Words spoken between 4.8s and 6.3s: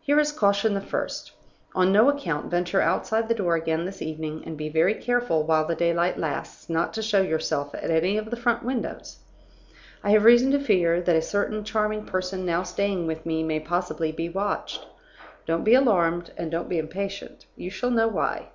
careful, while the daylight